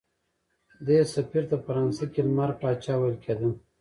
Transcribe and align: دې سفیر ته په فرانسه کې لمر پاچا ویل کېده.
دې 0.85 0.99
سفیر 1.13 1.43
ته 1.49 1.55
په 1.59 1.63
فرانسه 1.65 2.05
کې 2.13 2.21
لمر 2.27 2.51
پاچا 2.61 2.93
ویل 2.97 3.15
کېده. 3.23 3.49